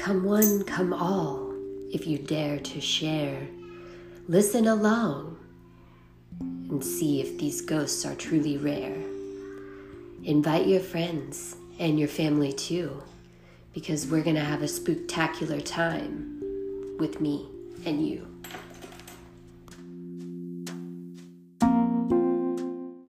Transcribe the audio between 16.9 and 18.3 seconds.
with me and you.